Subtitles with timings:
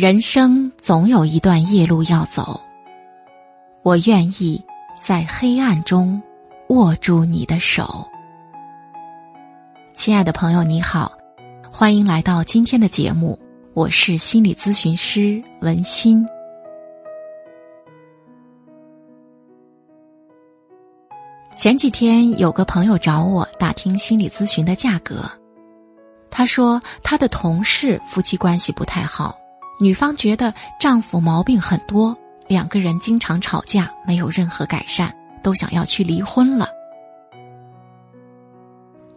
[0.00, 2.58] 人生总有一段夜路要走，
[3.82, 4.64] 我愿意
[4.98, 6.22] 在黑暗中
[6.70, 8.08] 握住你的手。
[9.94, 11.12] 亲爱的朋友，你好，
[11.70, 13.38] 欢迎来到今天的节目，
[13.74, 16.26] 我是心理咨询师文心。
[21.54, 25.30] 前几天有个朋友找我打听心理咨询的价格，
[26.30, 29.36] 他说他的同事夫妻关系不太好。
[29.80, 32.14] 女方觉得丈夫毛病很多，
[32.46, 35.10] 两个人经常吵架，没有任何改善，
[35.42, 36.68] 都想要去离婚了。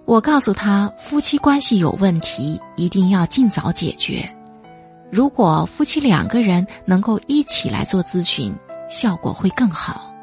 [0.05, 4.33] 我告诉他，夫妻关系有问题，一定要尽早解决。
[5.11, 8.55] 如果夫妻两个人能够一起来做咨询，
[8.89, 10.13] 效果会更好。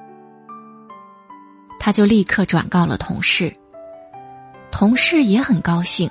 [1.79, 3.55] 他就立刻转告了同事，
[4.71, 6.11] 同事也很高兴。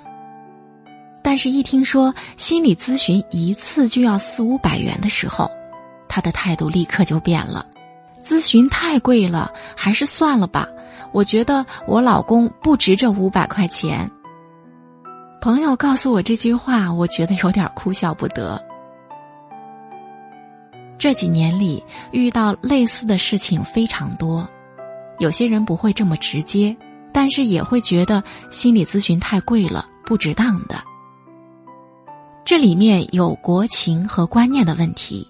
[1.22, 5.50] 但是，一听说心理咨询一次就要四五百元的时候，
[6.08, 7.66] 他的态度立刻就变了。
[8.24, 10.68] 咨询太贵了，还是算了吧。
[11.12, 14.10] 我觉得我老公不值这五百块钱。
[15.42, 18.62] 朋友告诉我这句话，我觉得有点哭笑不得。
[20.98, 24.48] 这几年里遇到类似的事情非常多，
[25.18, 26.76] 有些人不会这么直接，
[27.14, 30.82] 但是也会觉得心理咨询太贵了，不值当的。
[32.50, 35.30] 这里面有国情和观念的问题，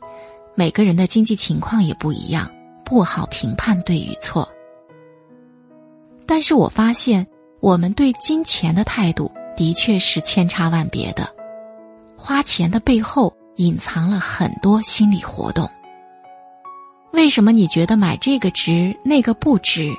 [0.55, 2.49] 每个人的经济情况也不一样，
[2.85, 4.49] 不好评判对与错。
[6.25, 7.27] 但是我发现，
[7.59, 11.27] 我们对金钱的态度的确是千差万别的，
[12.15, 15.69] 花钱的背后隐藏了很多心理活动。
[17.11, 19.91] 为什么你觉得买这个值，那个不值？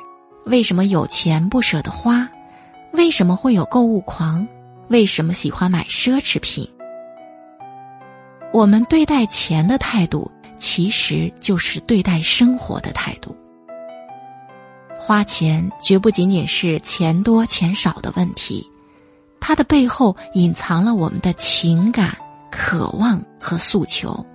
[0.47, 2.27] 为什么有钱不舍得花？
[2.93, 4.49] 为什么会有购物狂？
[4.89, 6.67] 为什么喜欢买奢侈品？
[8.53, 10.29] 我们对待钱的态度，
[10.59, 13.37] 其实就是对待生活的态度。
[14.99, 18.69] 花钱绝不仅仅是钱多钱少的问题，
[19.41, 22.17] 它的背后隐藏了我们的情感、
[22.51, 24.27] 渴望和诉求。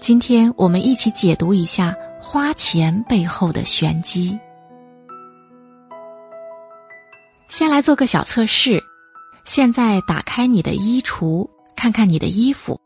[0.00, 4.38] 今天我们一起解读一下花钱背后的玄机。
[7.48, 8.82] 先来做个小测试，
[9.44, 11.48] 现在打开你的衣橱。
[11.78, 12.80] 看看你的衣服，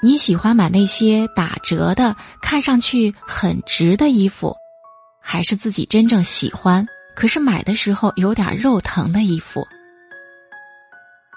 [0.00, 4.54] 你喜欢买那些打折的、看上去很值的衣服，
[5.20, 6.86] 还是自己真正喜欢
[7.16, 9.66] 可是买的时候有点肉疼的衣服？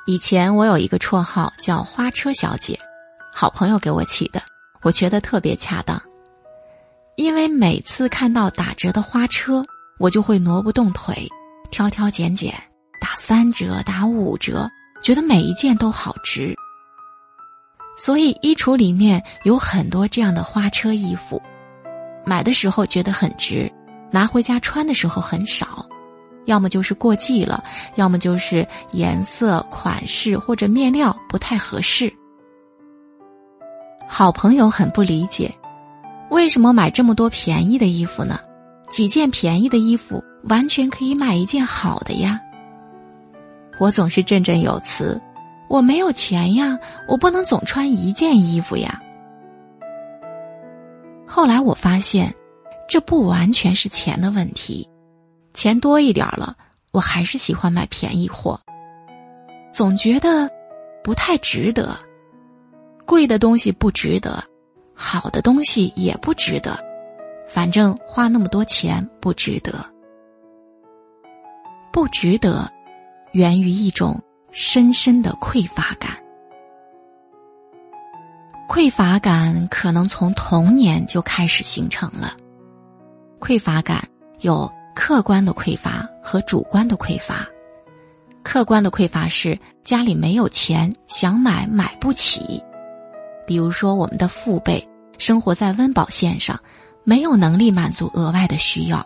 [0.05, 2.79] 以前我有一个绰号叫“花车小姐”，
[3.33, 4.39] 好朋友给我起的，
[4.83, 5.99] 我觉得特别恰当，
[7.15, 9.63] 因为每次看到打折的花车，
[9.97, 11.27] 我就会挪不动腿，
[11.71, 12.53] 挑挑拣拣，
[13.01, 14.69] 打三折，打五折。
[15.01, 16.55] 觉得每一件都好值，
[17.97, 21.41] 所以衣橱里面有很多这样的花车衣服。
[22.25, 23.71] 买的时候觉得很值，
[24.11, 25.85] 拿回家穿的时候很少，
[26.45, 27.63] 要么就是过季了，
[27.95, 32.11] 要么就是颜色、款式或者面料不太合适。
[34.07, 35.53] 好朋友很不理解，
[36.29, 38.39] 为什么买这么多便宜的衣服呢？
[38.89, 42.39] 几件便宜的衣服完全可以买一件好的呀。
[43.79, 45.21] 我总是振振有词，
[45.69, 49.01] 我没有钱呀，我不能总穿一件衣服呀。
[51.25, 52.33] 后来我发现，
[52.87, 54.89] 这不完全是钱的问题，
[55.53, 56.55] 钱多一点了，
[56.91, 58.59] 我还是喜欢买便宜货，
[59.71, 60.49] 总觉得
[61.03, 61.97] 不太值得。
[63.05, 64.43] 贵的东西不值得，
[64.93, 66.77] 好的东西也不值得，
[67.47, 69.85] 反正花那么多钱不值得，
[71.93, 72.69] 不值得。
[73.31, 74.21] 源于一种
[74.51, 76.17] 深深的匮乏感，
[78.67, 82.35] 匮乏感可能从童年就开始形成了。
[83.39, 84.03] 匮乏感
[84.39, 87.47] 有客观的匮乏和主观的匮乏。
[88.43, 92.63] 客观的匮乏是家里没有钱，想买买不起。
[93.45, 94.87] 比如说，我们的父辈
[95.17, 96.59] 生活在温饱线上，
[97.03, 99.05] 没有能力满足额外的需要，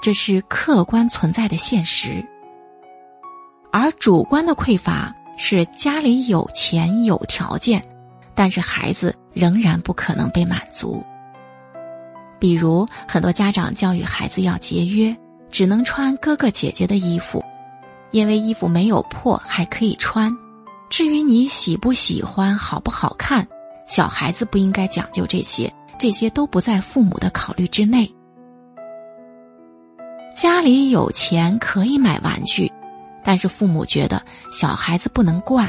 [0.00, 2.24] 这是客观存在的现实。
[3.74, 7.84] 而主观的匮乏是家里有钱有条件，
[8.32, 11.04] 但是孩子仍然不可能被满足。
[12.38, 15.12] 比如，很多家长教育孩子要节约，
[15.50, 17.44] 只能穿哥哥姐姐的衣服，
[18.12, 20.30] 因为衣服没有破还可以穿。
[20.88, 23.44] 至于你喜不喜欢、好不好看，
[23.88, 25.68] 小孩子不应该讲究这些，
[25.98, 28.08] 这些都不在父母的考虑之内。
[30.32, 32.70] 家里有钱可以买玩具。
[33.24, 34.22] 但是父母觉得
[34.52, 35.68] 小孩子不能惯，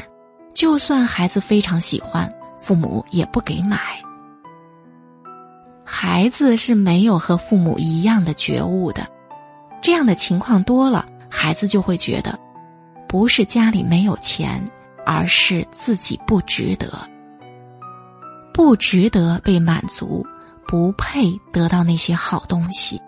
[0.54, 2.30] 就算孩子非常喜欢，
[2.60, 3.80] 父母也不给买。
[5.84, 9.06] 孩子是没有和父母一样的觉悟的，
[9.80, 12.38] 这样的情况多了，孩子就会觉得，
[13.08, 14.62] 不是家里没有钱，
[15.06, 17.08] 而是自己不值得，
[18.52, 20.26] 不值得被满足，
[20.66, 23.00] 不配得到那些好东西，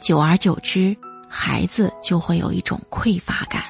[0.00, 0.96] 久而久之，
[1.28, 3.62] 孩子就会有一种匮乏感。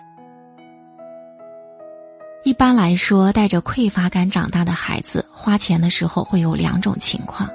[2.44, 7.50] 一般来说，带着匮乏感长大的孩子，花钱的时候会有两种情况。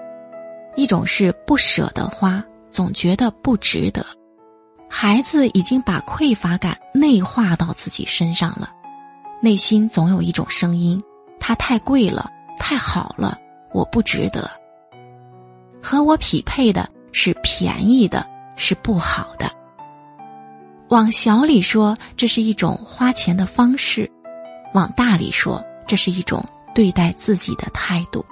[0.76, 4.06] 一种是不舍得花，总觉得不值得。
[4.90, 8.70] 孩子已经把匮乏感内化到自己身上了，
[9.42, 11.02] 内心总有一种声音：
[11.40, 13.40] 它太贵了，太好了，
[13.72, 14.52] 我不值得。
[15.82, 19.52] 和我匹配的是便宜的，是不好的。
[20.90, 24.08] 往小里说，这是一种花钱的方式；
[24.74, 26.44] 往大里说，这是一种
[26.74, 28.26] 对待自己的态度。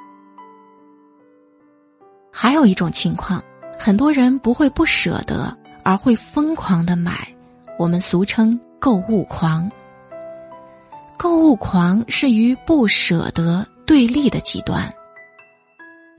[2.31, 3.43] 还有一种情况，
[3.77, 7.27] 很多人不会不舍得，而会疯狂的买，
[7.77, 9.69] 我们俗称购物狂。
[11.17, 14.91] 购物狂是与不舍得对立的极端。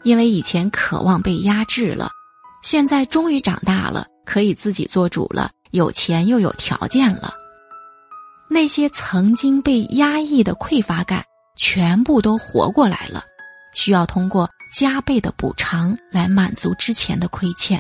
[0.05, 2.11] 因为以前渴望被压制了，
[2.63, 7.33] 现在终于长大了，可以自己做主了，有钱又有条件了，
[8.53, 11.25] 那些曾经被压抑的匮乏感
[11.57, 13.25] 全部都活过来了，
[13.73, 14.49] 需要通过。
[14.73, 17.79] 加倍的补偿来满足之前的亏欠。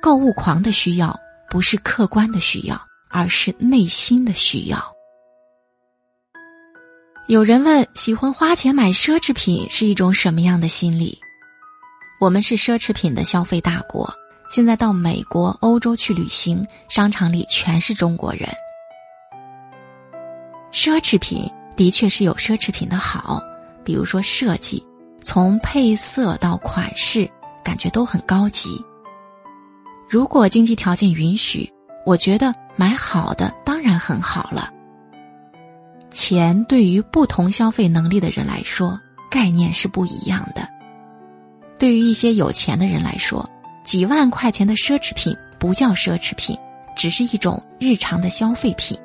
[0.00, 1.14] 购物狂的需要
[1.50, 2.80] 不是客观的需要，
[3.10, 4.82] 而是内心的需要。
[7.26, 11.18] 有人问：喜欢花钱买奢侈品是一种什么样的心理？
[12.18, 14.10] 我们是奢侈品的消费大国，
[14.50, 18.48] 现在到美国、欧洲去旅行，商场里全是中国人。
[20.72, 23.42] 奢侈品的确是有奢侈品的好，
[23.84, 24.82] 比如说设计。
[25.24, 27.30] 从配色到款式，
[27.62, 28.70] 感觉都很高级。
[30.08, 31.72] 如果经济条件允许，
[32.04, 34.68] 我觉得买好的当然很好了。
[36.10, 38.98] 钱对于不同消费能力的人来说，
[39.30, 40.68] 概念是不一样的。
[41.78, 43.48] 对于一些有钱的人来说，
[43.84, 46.58] 几万块钱的奢侈品不叫奢侈品，
[46.96, 48.98] 只是一种日常的消费品。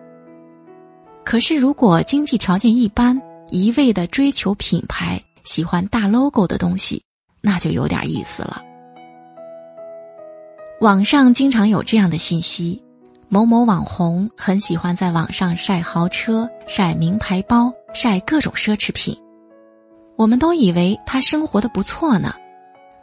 [1.28, 5.22] 可是，如果经济条件一般，一味的追求品牌。
[5.44, 7.04] 喜欢大 logo 的东西，
[7.42, 8.62] 那就有点意思了。
[10.80, 12.82] 网上经常有这样的信息：
[13.28, 19.14] 某某网红很喜欢在网上晒豪车、晒名牌包、晒各种奢侈品。
[20.16, 22.34] 我们都以为他生活的不错呢，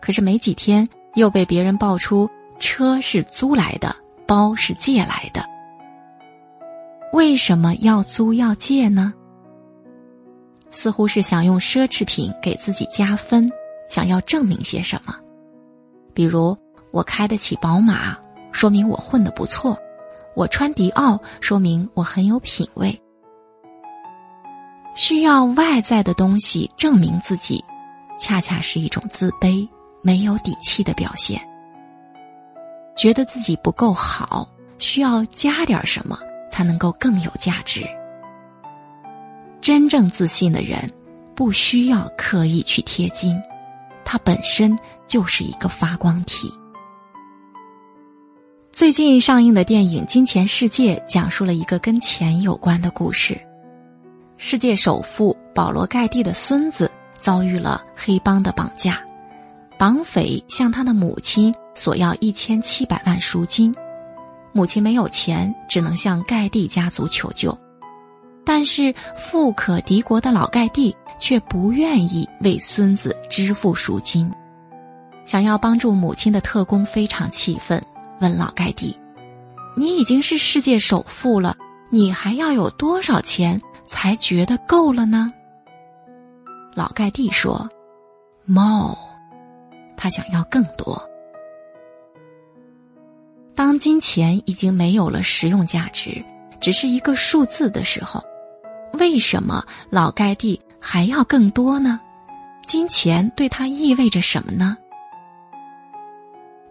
[0.00, 2.26] 可是没几天又被别人爆出
[2.58, 3.94] 车是租来的，
[4.26, 5.44] 包是借来的。
[7.14, 9.14] 为什么要租要借呢？
[10.72, 13.48] 似乎是想用奢侈品给自己加分，
[13.88, 15.14] 想要证明些什么。
[16.12, 16.58] 比如，
[16.90, 18.18] 我开得起宝马，
[18.50, 19.76] 说明我混得不错；
[20.34, 23.00] 我穿迪奥，说明我很有品味。
[24.96, 27.64] 需要外在的东西证明自己，
[28.18, 29.68] 恰恰是一种自卑、
[30.02, 31.40] 没有底气的表现。
[32.96, 34.48] 觉得自己不够好，
[34.78, 36.18] 需要加点什么
[36.54, 37.84] 才能够更有价值。
[39.60, 40.88] 真正自信的人，
[41.34, 43.36] 不需要刻意去贴金，
[44.04, 46.48] 他本身就是一个发光体。
[48.72, 53.36] 最近上映的电影《金钱世界》讲述了一个跟钱有关的故事。
[54.36, 59.02] 世界首富保罗·盖蒂的孙子遭遇了黑帮的绑架，
[59.76, 63.74] 绑匪向他的母亲索要一千七百万赎金，
[64.54, 67.56] 母亲没有钱，只能向盖蒂家族求救。
[68.46, 74.30] 但是富可敌国的老盖蒂却不愿意为孙子支付赎金，
[75.24, 77.82] 想要帮助母亲的特工非常气愤，
[78.20, 78.96] 问老盖蒂
[79.74, 81.56] ：“你已经是世界首富了，
[81.90, 85.28] 你还要有多少钱才觉得够了呢？”
[86.76, 87.68] 老盖蒂说
[88.44, 88.96] ：“more。”
[89.96, 91.02] 他想要更多。
[93.54, 96.24] 当金钱已经没有了实用价值，
[96.60, 98.22] 只是一个数字的时候。
[98.94, 102.00] 为什么老盖蒂还要更多呢？
[102.64, 104.76] 金钱对他意味着什么呢？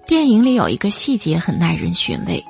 [0.06, 2.44] 电影里有一个细节很耐人寻味：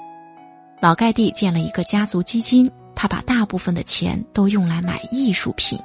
[0.80, 5.80] 老盖蒂建了一个家族基金，他把大部分的钱都用来买艺术品。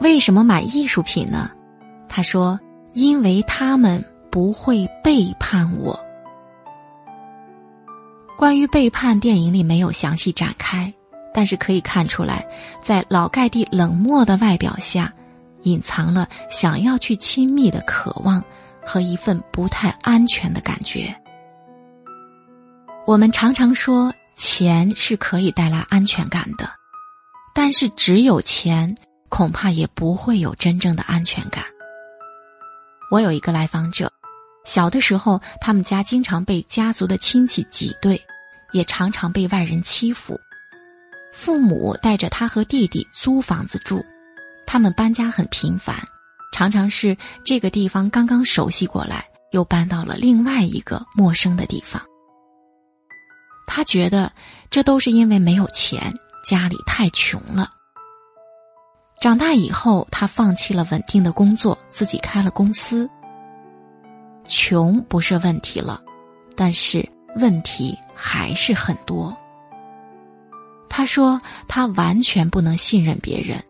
[0.00, 1.50] 为什么买艺术品呢？
[2.08, 2.58] 他说
[2.94, 5.98] ：“因为他们不会背叛我。”
[8.36, 10.92] 关于背叛，电影里没有详细展开。
[11.32, 12.46] 但是可以看出来，
[12.80, 15.12] 在老盖蒂冷漠的外表下，
[15.64, 18.42] 隐藏了想要去亲密的渴望
[18.82, 21.14] 和一份不太安全的感觉。
[23.06, 26.70] 我们常常说钱是可以带来安全感的，
[27.54, 28.94] 但是只有钱
[29.28, 31.62] 恐怕也不会有真正的安全感。
[33.10, 34.10] 我有一个来访者，
[34.66, 38.20] 小的时候他们家经常被家族的亲戚挤兑，
[38.72, 40.38] 也常常被外人欺负。
[41.32, 44.04] 父母带着他和弟弟租房子住，
[44.66, 45.96] 他们搬家很频繁，
[46.52, 52.02] 常常是这个地方刚刚熟悉过来，又搬到了另外一个陌生的地方。
[53.68, 54.32] 他觉得
[54.68, 56.12] 这都是因为没有钱，
[56.44, 57.70] 家里太穷了。
[59.20, 63.08] 长大以后，他放弃了稳定的工作，自己开了公司。
[64.48, 66.02] 穷不是问题了，
[66.54, 69.36] 但是问题还是很多。
[70.88, 73.62] 他说他完全不能信任别人，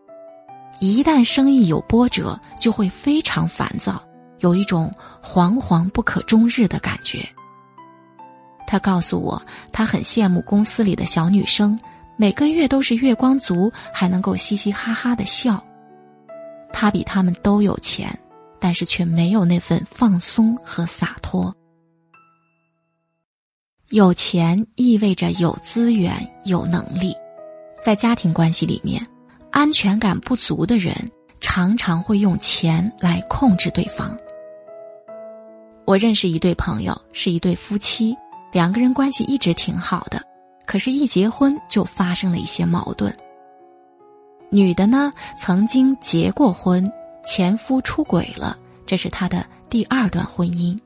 [0.79, 4.01] 一旦生意有波折，就会非常烦躁，
[4.39, 4.91] 有一种
[5.21, 7.27] 惶惶不可终日的感觉。
[8.65, 9.41] 他告诉我，
[9.71, 11.77] 他很羡慕公司里的小女生。
[12.19, 15.63] 每个月都是月光族，还能够嘻嘻哈哈的笑。
[16.73, 18.17] 他比他们都有钱，
[18.59, 21.55] 但是却没有那份放松和洒脱。
[23.89, 27.15] 有钱意味着有资源、有能力，
[27.81, 29.01] 在家庭关系里面，
[29.51, 30.93] 安全感不足的人
[31.39, 34.17] 常常会用钱来控制对方。
[35.85, 38.13] 我认识一对朋友，是一对夫妻，
[38.51, 40.21] 两个人关系一直挺好的。
[40.65, 43.15] 可是，一结婚就发生了一些矛盾。
[44.49, 46.91] 女的呢，曾经结过婚，
[47.27, 50.79] 前夫出轨了，这是她的第二段婚姻。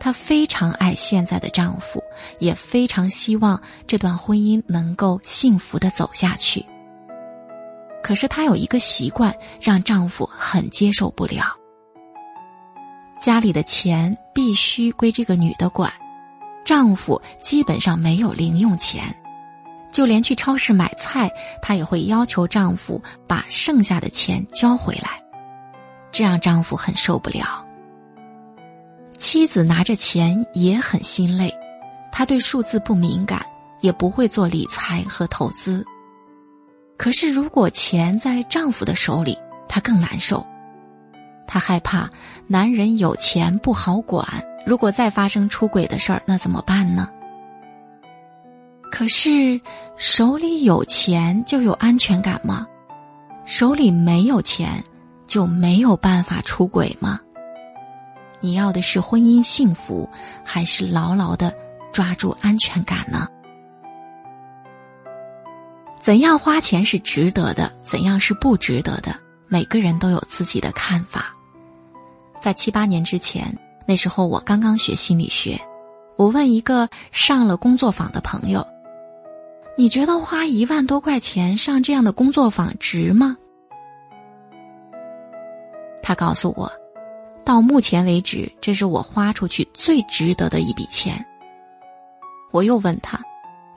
[0.00, 2.02] 她非常爱现在的丈夫，
[2.38, 6.64] 也非常希望这段婚姻能够幸福的走下去。
[8.02, 11.44] 可是她有一个习惯，让丈夫很接受不了。
[13.20, 15.92] 家里的钱必须归这个女的管。
[16.64, 19.14] 丈夫基本上没有零用钱，
[19.92, 21.30] 就连去超市买菜，
[21.62, 25.20] 她也会要求丈夫把剩下的钱交回来，
[26.16, 27.62] 这让丈夫很受不了。
[29.18, 31.52] 妻子拿着钱也很心累，
[32.10, 33.44] 她对数字不敏感，
[33.82, 35.84] 也不会做理财和投资。
[36.96, 39.36] 可是如果钱在丈夫的手里，
[39.68, 40.42] 她更难受，
[41.46, 42.08] 她害怕
[42.46, 44.26] 男人有钱不好管。
[44.64, 47.10] 如果再发生出轨的事儿，那怎么办呢？
[48.90, 49.60] 可是
[49.98, 52.66] 手里有钱就有安全感吗？
[53.44, 54.82] 手里没有钱
[55.26, 57.20] 就没有办法出轨吗？
[58.40, 60.08] 你要的是婚姻幸福，
[60.44, 61.54] 还是牢牢的
[61.92, 63.26] 抓住安全感呢？
[65.98, 67.72] 怎样花钱是值得的？
[67.82, 69.16] 怎样是不值得的？
[69.48, 71.34] 每个人都有自己的看法。
[72.40, 73.56] 在七八年之前。
[73.88, 75.60] 那时候我刚刚学心理学，
[76.16, 78.66] 我问一个上了工作坊的朋友
[79.78, 83.36] ：“你觉得花一万多块钱上这样的工作坊值吗？”
[86.06, 86.70] 他告诉我，
[87.44, 91.26] 到目前为止，这是我花出去最值得的一笔钱。
[92.52, 93.20] 我又问他：“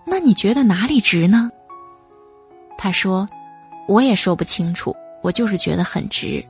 [0.05, 1.49] 那你觉得哪里值呢？”
[2.77, 3.27] 他说
[3.89, 6.45] ：“我也说不清楚，我就是觉得很值。”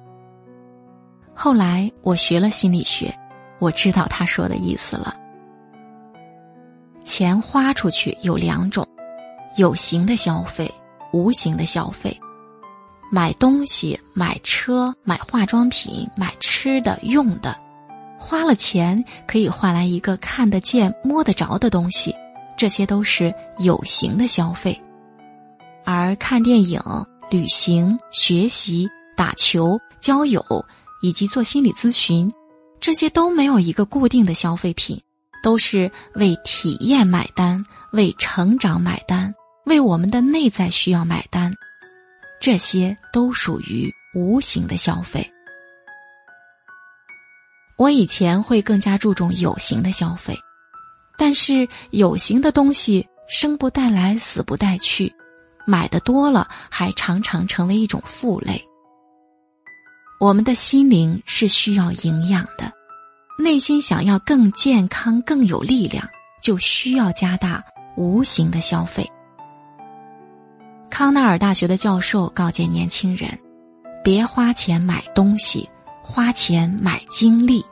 [1.34, 3.18] 后来我学了心理学。
[3.60, 5.16] 我知道他说的意思了。
[7.06, 8.86] 钱花出去有两种，
[9.56, 10.70] 有形的消费，
[11.14, 12.20] 无形的消费。
[13.12, 17.58] 买东西、买车、买化妆品、买吃的、用的，
[18.20, 22.14] 花了钱可以换来一个看得见、摸得着的东西，
[22.56, 24.80] 这些都是有形的消费。
[25.84, 26.80] 而看电影、
[27.32, 28.88] 旅行、学习、
[29.18, 30.44] 打球、交友，
[31.02, 32.32] 以及做心理咨询。
[32.80, 35.02] 这些都没有一个固定的消费品，
[35.44, 39.34] 都是为体验买单，为成长买单，
[39.66, 41.54] 为我们的内在需要买单。
[42.40, 45.30] 这些都属于无形的消费。
[47.78, 50.38] 我以前会更加注重有形的消费，
[51.18, 55.14] 但是有形的东西生不带来，死不带去，
[55.66, 58.62] 买的多了还常常成为一种负累。
[60.20, 62.70] 我们的心灵是需要营养的，
[63.38, 66.06] 内心想要更健康、更有力量，
[66.42, 67.64] 就需要加大
[67.96, 69.10] 无形的消费。
[70.90, 73.38] 康奈尔大学的教授告诫年轻人：
[74.04, 75.70] 别花钱买东西，
[76.04, 77.64] 花钱买精力。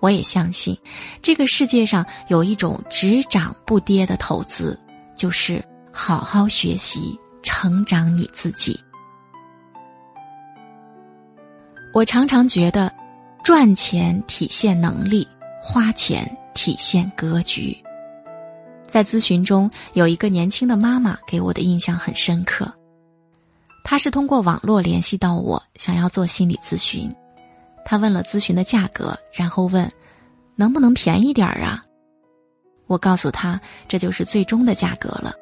[0.00, 0.76] 我也相信，
[1.20, 4.78] 这个世界上有一种只涨不跌的投资，
[5.16, 5.62] 就是
[5.92, 8.78] 好好学习，成长你自己。
[11.92, 12.92] 我常常觉得，
[13.42, 15.26] 赚钱体现能力，
[15.62, 16.24] 花钱
[16.54, 17.76] 体现格局。
[18.90, 22.70] 在咨询中，有一个年轻的妈妈给我的印象很深刻。
[23.84, 27.08] 她是通过网络联系到我，想要做心理咨询。
[27.84, 29.88] 她问了咨询的价格，然后问，
[30.56, 31.84] 能不能便宜点儿啊？
[32.88, 35.32] 我告诉她，这就是最终的价格了。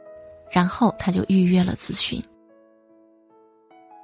[0.50, 2.22] 然后她就预约了咨询。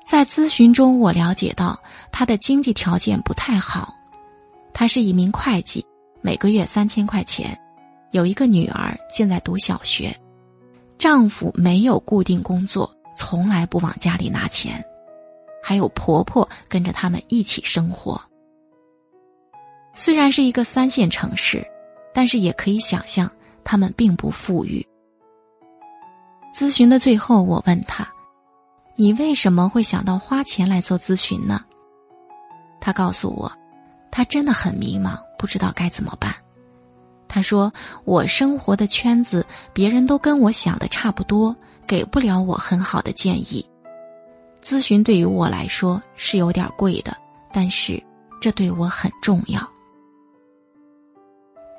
[0.06, 1.78] 在咨询中，我了解到
[2.10, 3.94] 她的经济条件不太好，
[4.72, 5.84] 她是一名会计，
[6.22, 7.58] 每个月三千块钱，
[8.14, 10.16] 有一个女儿，现在读小学，
[10.96, 14.80] 丈夫没有固定工作，从来不往家里拿钱，
[15.60, 18.22] 还有婆婆跟着他们一起生活。
[19.94, 21.66] 虽然是一个三线城市，
[22.14, 23.28] 但是也可以想象
[23.64, 24.86] 他们并不富裕。
[26.54, 28.08] 咨询的最后，我问他。
[28.94, 31.64] 你为什么会想到花钱来做咨询呢？
[32.80, 33.50] 他告诉我，
[34.12, 36.32] 他真的很迷茫，不知道该怎么办。
[37.34, 37.72] 他说
[38.06, 41.52] ：“我生活的圈子，别人都跟我想的差不多，
[41.84, 43.66] 给不了我很好的建议。
[44.62, 47.12] 咨询对于我来说是有点贵的，
[47.52, 48.00] 但是
[48.40, 49.68] 这对我很重要。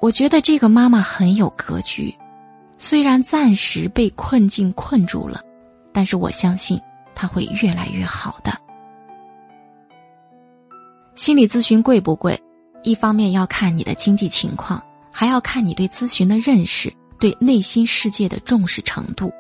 [0.01, 2.13] 我觉得这个妈妈很有格局，
[2.77, 5.41] 虽然暂时被困境困住了，
[5.93, 6.77] 但是我相信。”
[7.15, 8.51] 她会越来越好的。
[11.15, 12.37] 心理咨询贵不贵？
[12.83, 14.83] 一方面要看你的经济情况，
[15.17, 19.31] 还要看你对咨询的认识、对内心世界的重视程度。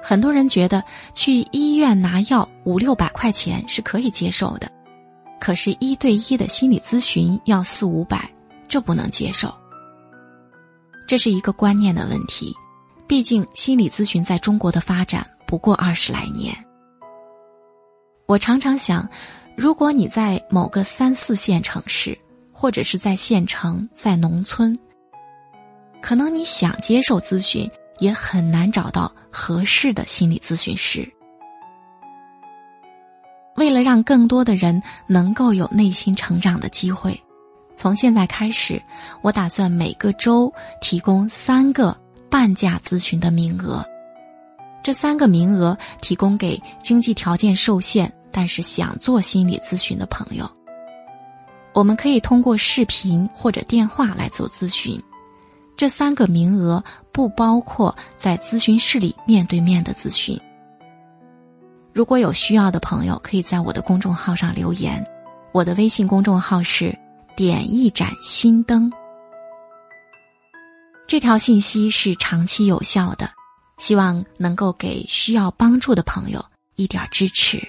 [0.00, 0.80] 很多人觉得
[1.12, 4.70] 去医院拿药五六百块钱是可以接受的，
[5.40, 8.30] 可是，一对一的心理咨询要四五百，
[8.68, 9.52] 这不能接受。
[11.04, 12.54] 这是一个观念的问题，
[13.08, 15.28] 毕竟心理咨询在中国的发展。
[15.48, 16.54] 不过二十来年，
[18.26, 19.08] 我常常想，
[19.56, 22.16] 如果你在某个三四线城市，
[22.60, 24.78] 或者是在县城、在农村，
[26.02, 27.66] 可能你想接受咨询，
[28.00, 31.10] 也很难找到合适的心理咨询师。
[33.56, 37.18] 为了让更多的人能够有内心成长的机会，
[37.78, 38.78] 从现在开始，
[39.22, 41.98] 我打算每个周提供三个
[42.30, 43.82] 半价咨询的名额。
[44.82, 50.46] 这三个名额提供给经济条件受限但是想做心理咨询的朋友。
[51.80, 55.00] 我们可以通过视频或者电话来做咨询。
[55.78, 60.38] 这三个名额不包括在咨询室里面对面的咨询。
[61.94, 65.02] 如果有需要的朋友，可以在我的公众号上留言。
[65.52, 66.94] 我的微信公众号是
[67.34, 68.92] “点一盏心灯”。
[71.08, 73.30] 这条信息是长期有效的。
[73.78, 76.44] 希望能够给需要帮助的朋友
[76.76, 77.66] 一点支持。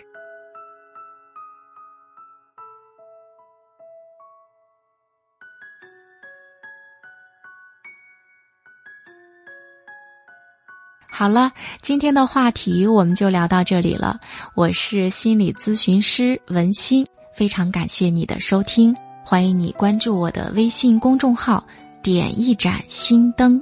[11.13, 14.17] 好了，今天的话题我们就聊到这里了。
[14.55, 21.63] 我是心理咨询师文心，非常感谢你的收听，欢迎你关注我的微信公众号
[22.01, 23.61] “点一盏心灯”。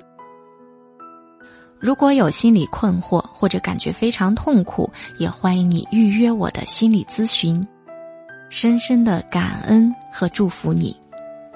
[1.81, 7.65] 如果有心理困惑或者感觉非常痛苦，也欢迎你预约我的心理咨询。
[8.49, 10.95] 深深的感恩和祝福你，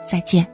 [0.10, 0.53] 再见。